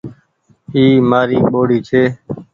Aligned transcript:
اي 0.73 0.83
مآري 1.09 1.39
ٻوڙي 1.51 1.79
ڇي 1.87 2.03